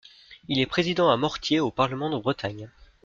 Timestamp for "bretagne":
2.17-2.71